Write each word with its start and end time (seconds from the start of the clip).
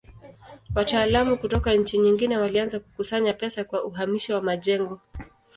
Wataalamu 0.75 1.37
kutoka 1.37 1.73
nchi 1.73 1.97
nyingi 1.97 2.27
walianza 2.27 2.79
kukusanya 2.79 3.33
pesa 3.33 3.63
kwa 3.63 3.83
uhamisho 3.83 4.35
wa 4.35 4.41
majengo. 4.41 4.99